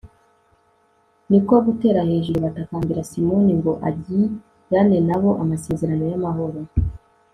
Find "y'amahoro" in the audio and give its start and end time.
6.11-6.59